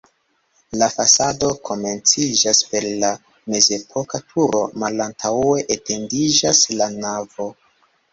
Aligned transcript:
La 0.81 0.85
fasado 0.91 1.49
komenciĝas 1.67 2.61
per 2.71 2.87
la 3.03 3.11
mezepoka 3.55 4.21
turo, 4.31 4.61
malantaŭe 4.85 5.53
etendiĝas 5.77 6.63
la 6.81 6.89
navo. 6.97 7.49